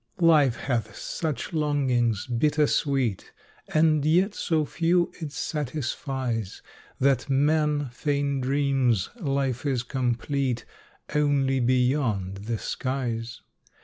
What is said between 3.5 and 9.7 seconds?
And yet so few it satisfies That man fain dreams life